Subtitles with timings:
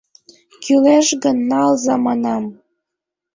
[0.63, 2.43] Кӱлеш гын, налза, манам.